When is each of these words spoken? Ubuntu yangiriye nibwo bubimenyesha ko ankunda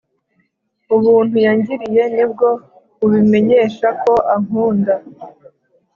Ubuntu 0.95 1.35
yangiriye 1.45 2.03
nibwo 2.15 2.47
bubimenyesha 2.97 3.87
ko 4.03 4.13
ankunda 4.33 4.93